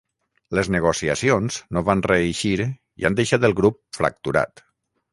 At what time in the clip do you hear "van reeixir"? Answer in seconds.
1.91-2.57